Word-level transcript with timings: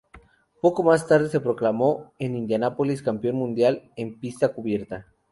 Poco 0.61 0.81
más 0.81 1.05
tarde 1.07 1.29
se 1.29 1.39
proclamó 1.41 2.15
en 2.17 2.35
Indianápolis 2.35 3.03
campeón 3.03 3.35
mundial 3.35 3.91
en 3.95 4.19
pista 4.19 4.51
cubierta. 4.51 5.05